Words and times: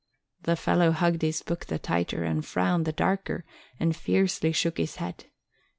The 0.41 0.55
fellow 0.55 0.89
hugged 0.93 1.21
his 1.21 1.43
book 1.43 1.67
the 1.67 1.77
tighter 1.77 2.23
and 2.23 2.43
frowned 2.43 2.85
the 2.85 2.91
darker 2.91 3.45
and 3.79 3.95
fiercely 3.95 4.51
shook 4.51 4.79
his 4.79 4.95
head. 4.95 5.25